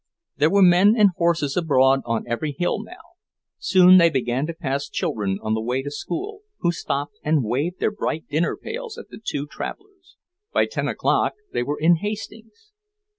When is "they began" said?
3.99-4.47